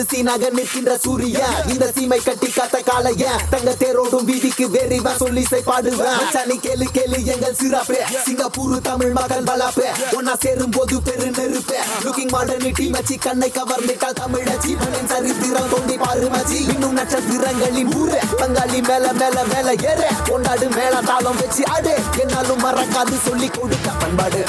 [0.00, 1.38] வந்து சீனாக நிற்கின்ற சூரிய.
[1.72, 7.56] இந்த சீமை கட்டி காத்த காலைய தங்க தேரோடும் வீதிக்கு வெறிவா சொல்லி பாடுவேன் மச்சானி கேளு கேளு எங்கள்
[7.60, 7.98] சிறப்பு.
[8.24, 9.86] சிங்கப்பூர் தமிழ் மகன் வளர்ப்பு.
[10.18, 11.76] ஒன்னா சேரும் போது பெரு நெருப்பு.
[12.04, 14.72] லுக்கிங் மாடர்னிட்டி மச்சி கண்ணை கவர்ந்துட்டால் தமிழச்சி.
[14.80, 16.58] மண்ணின் சரித்திரம் தோண்டி பாரு மச்சி.
[16.72, 18.20] இன்னும் நட்சத்திரங்களின் ஊரு.
[18.40, 20.02] பங்காளி மேல மேல மேல ஏற.
[20.30, 21.96] கொண்டாடு மேல தாளம் வச்சு ஆடு.
[22.16, 24.44] என்னாலும் மறக்காது சொல்லி கொடுத்த பண்பாடு.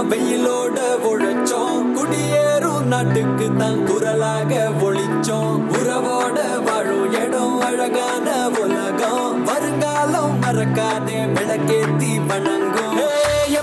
[0.00, 5.62] வெயிலோட உழைச்சோம் குடியேறும் நாட்டுக்கு தான் குரலாக ஒழிச்சோம்.
[5.68, 9.44] உறவோட வாழும் இடம் அழகான உலகம்.
[9.44, 12.96] வருங்காலம் மறக்காதே விளக்கேத்தி வணங்கும்.
[12.96, 13.54] ஏய்,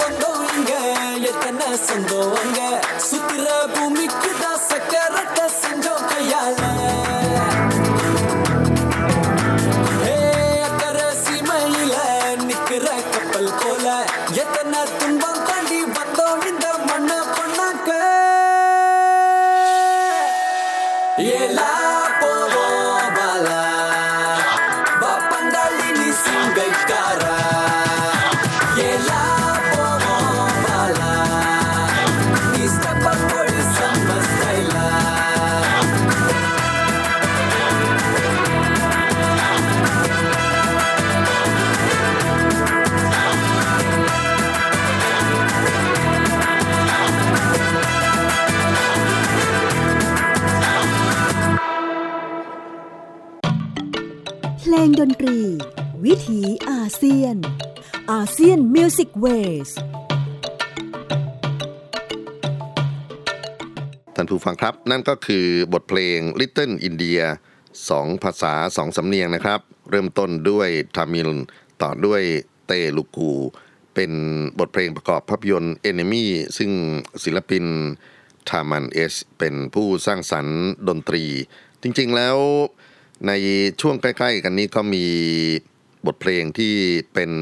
[0.00, 0.72] வந்தோம் இங்க?
[1.20, 2.85] எத்தனை சொந்தம் அங்க?
[56.96, 57.36] เซียน
[58.12, 59.70] อาเซียน Music Waves
[64.14, 67.22] ท่านผู้ฟังครับ นั่นก็คือบทเพลง Little India
[67.90, 71.30] สองภาษาสองสำเนียงนะครับ เริ่มต้นด้วยทามิล
[71.82, 72.22] ต่อด้วย
[72.66, 73.32] เตลูกู
[73.94, 74.12] เป็น
[74.58, 76.24] บทเพลงประกอบภาพยนตร์ Enemy
[76.58, 76.70] ซึ่ง
[77.24, 77.64] ศิลปิน
[78.48, 81.24] ทามันเอสเป็นผู้สร้างสรรค์ดนตรี
[81.82, 82.36] จริงๆแล้ว
[83.26, 83.32] ใน
[83.80, 85.06] ช่วงใกล้ ๆ กันนี้ก็มี
[86.06, 86.74] บทเพลงที่
[87.14, 87.32] เป็น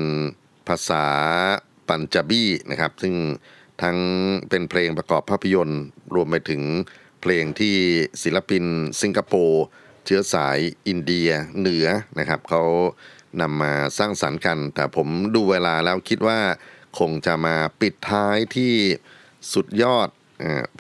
[0.69, 1.07] ภาษา
[1.89, 3.15] ปัญจบีนะครับ ซึ่ง
[3.83, 3.99] ทั้ง
[4.51, 5.83] เป็นเพลงประกอบภาพยนตร์
[6.15, 6.63] รวมไปถึง
[7.21, 7.77] เพลงที่
[8.23, 8.65] ศิลปิน
[9.01, 9.65] สิงคโปร์
[10.05, 11.87] เชื้อสายอินเดียเหนือ
[12.19, 12.63] นะครับเขา
[13.41, 16.39] นำมาสร้างสรรค์กัน แต่ผมดูเวลาแล้วคิดว่า
[16.99, 18.73] คงจะมาปิดท้ายที่
[19.53, 20.09] สุดยอด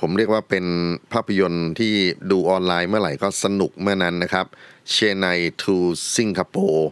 [0.00, 0.66] ผมเรียกว่าเป็น
[1.12, 1.94] ภาพยนตร์ที่
[2.30, 4.46] ดูออนไลน์เมื่อไหร่ก็สนุกเมื่อนั้นนะครับ
[4.90, 5.26] เชนไน
[5.62, 5.76] ทู
[6.16, 6.88] สิงคโปร์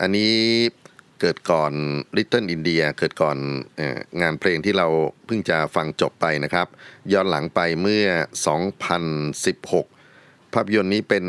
[0.00, 0.34] อันนี้
[1.20, 1.72] เกิดก่อน
[2.16, 3.36] Little India เกิดก่อน
[4.20, 4.86] งานเพลงที่เรา
[5.26, 6.66] เพิ่งจะฟังจบไปนะครับ
[7.12, 8.06] ย้อนหลังไปเมื่อ
[9.66, 11.26] 2016 ภาพยนตร์นี้เป็น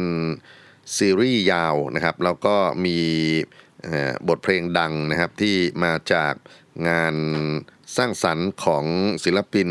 [0.97, 2.55] ซีรีส์ยาวนะครับ แล้วก็
[2.85, 2.97] มี
[4.27, 6.33] บทเพลงดังนะครับที่มาจาก
[6.89, 7.15] งาน
[7.97, 8.85] สร้างสรรค์ของ
[9.23, 9.69] ศิลปิน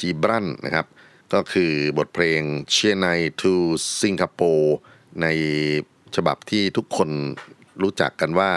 [0.00, 0.86] จีบรันนะครับ
[1.34, 3.06] ก็คือบทเพลง Chennai
[3.40, 4.76] to Singapore
[5.22, 5.26] ใน
[6.16, 7.10] ฉบับที่ทุกคน
[7.82, 8.50] รู้จักกันว่า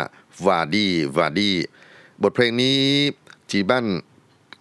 [0.47, 1.51] วาดีวาดี
[2.21, 2.79] บทเพลงนี้
[3.51, 3.87] จีบัน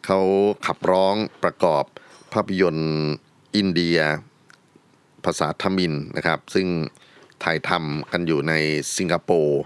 [0.04, 0.20] เขา
[0.66, 1.84] ขับร้องประกอบ
[2.32, 2.92] ภาพยนตร์
[3.56, 3.98] อินเดีย
[5.24, 6.68] ภาษาทมิฬนะครับ ซึ่ง
[7.42, 8.52] ถ่ายทำกันอยู่ใน
[8.96, 9.60] สิงคโปร์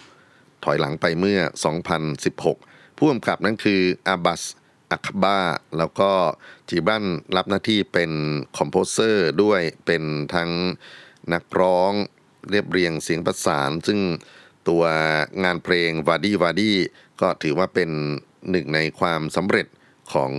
[0.65, 1.41] ถอยหลังไปเมื่อ
[2.19, 4.43] 2016 ผู้กำกับนั้นคืออาบัส
[4.91, 5.41] อัคบา
[5.79, 6.13] แล้วก็
[6.69, 7.05] จีบัน
[7.37, 8.11] รับหน้าที่เป็น
[8.57, 10.03] คอมโพเซอร์ด้วยเป็น
[10.35, 10.51] ทั้ง
[11.33, 11.93] นักร้อง
[12.51, 13.99] เรียบเรียงเสียงประสาน ซึ่ง
[14.69, 14.83] ตัว
[15.45, 16.73] งานเพลงวาดีวาดี
[17.21, 17.91] ก็ถือว่าเป็น
[18.51, 19.67] หนึ่งในความสำเร็จ
[20.13, 20.33] ของ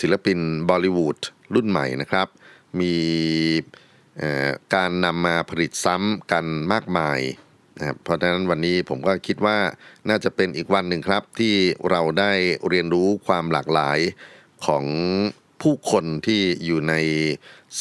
[0.00, 0.38] ศิลปิน
[0.68, 1.18] บอลิวูด
[1.54, 2.28] รุ่นใหม่นะครับ
[2.80, 2.96] มี
[4.74, 7.20] การนำมาผลิตซ้ำกันมากมาย
[7.78, 9.58] นะครับเพราะฉะนั้นวันนี้ผมก็คิดว่า
[10.08, 11.54] น่าจะเป็นอีกวันหนึ่งครับที่
[11.90, 12.32] เราได้
[12.68, 13.98] เรียนรู้ความหลากหลาย
[14.66, 14.84] ของ
[15.62, 16.94] ผู้คนที่อยู่ใน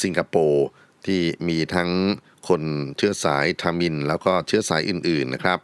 [0.02, 0.66] สิงคโปร์
[1.08, 1.90] ที่มีทั้ง
[2.50, 2.64] คน
[2.98, 5.60] เชื้อสายทามิน แล้วก็เชื้อสายอื่นๆนะครับ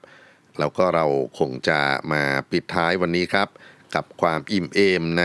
[0.59, 1.05] แล้วก็เรา
[1.39, 1.79] คงจะ
[2.11, 3.47] มาปิดท้ายวันนี้ครับ
[3.95, 5.23] กับความอิ่มเอมใน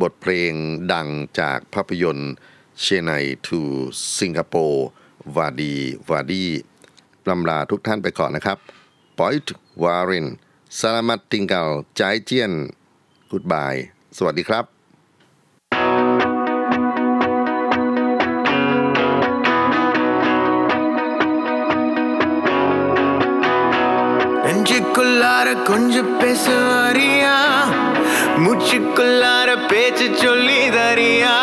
[0.00, 0.52] บทเพลง
[0.92, 1.08] ดัง
[1.40, 2.32] จากภาพยนตร์
[2.80, 3.10] Chennai
[3.46, 6.44] to Singapore வாடி வாடி
[7.28, 8.58] ลำลาทุกท่านไปก่อนนะครับ
[9.18, 10.26] போயிட்டு வரேன்
[10.78, 12.52] selamat tinggal 再见
[13.30, 13.74] goodbye
[14.16, 14.81] สวัสดีครับ
[24.94, 27.36] நெஞ்சுக்குள்ளார கொஞ்சம் பேச வரியா
[28.42, 31.36] மூச்சுக்குள்ளார பேச்சு சொல்லி தரியா?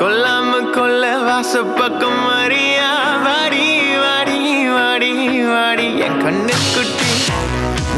[0.00, 2.88] கொல்லாம கொல்ல வாச பக்கம் வரியா
[3.26, 3.66] வாடி
[4.04, 4.38] வாடி
[4.76, 5.12] வாடி
[5.50, 5.88] வாடி.
[6.06, 7.10] என் கண்ணு குட்டி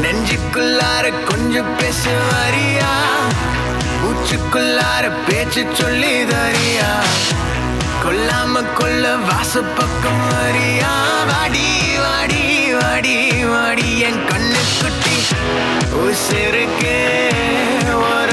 [0.03, 2.91] நெஞ்சுக்குள்ளார கொஞ்சம் பேச வரியா
[4.01, 6.91] மூச்சுக்குள்ளார பேச்சு சொல்லி தரியா?
[8.03, 10.93] கொல்லாம கொல்ல வாச பக்கம் வரியா
[11.31, 11.67] வாடி
[12.03, 12.43] வாடி
[12.79, 13.17] வாடி
[13.53, 13.87] வாடி.
[14.07, 14.40] என் கண்ணு
[15.93, 16.99] उसे के
[17.93, 18.30] और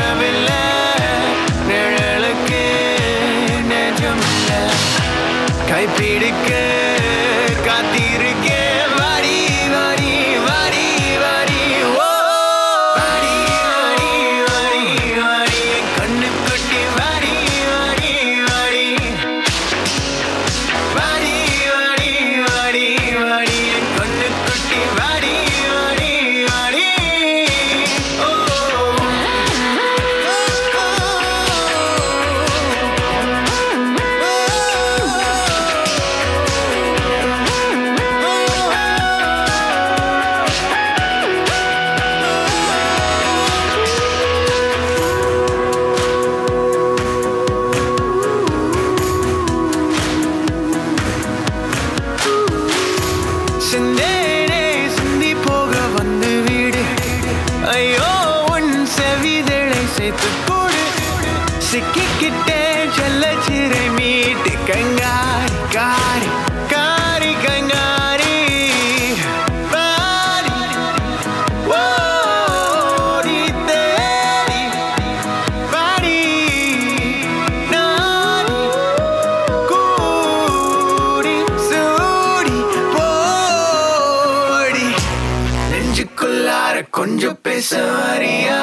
[87.10, 88.58] கொஞ்சம் பேச வரியா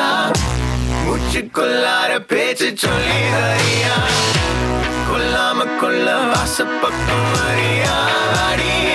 [1.04, 3.96] மூச்சுக்குள்ளார பேச்சு சொல்லி வரியா
[5.08, 7.96] கொல்லாம கொள்ள வாசப்பக்கம் வரியா
[8.44, 8.95] அடியே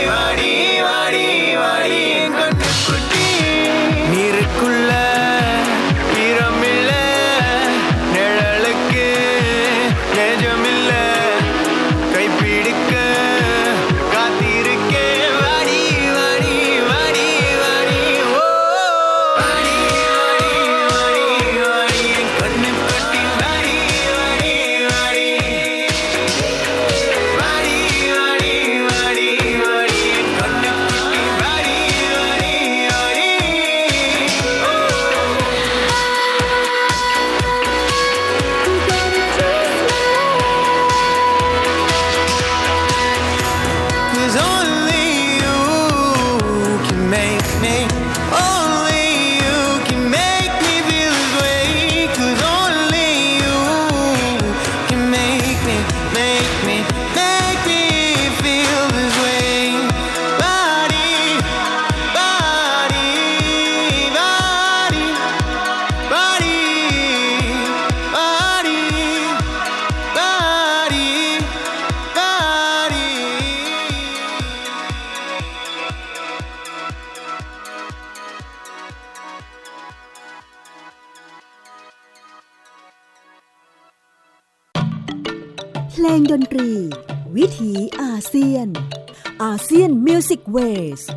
[89.61, 91.11] ASEAN Music Waves